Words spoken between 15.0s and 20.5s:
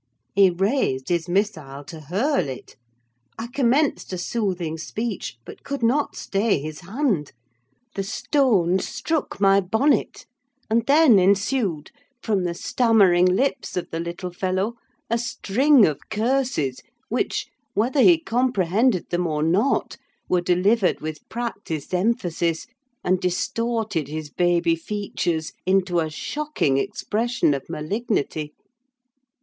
a string of curses, which, whether he comprehended them or not, were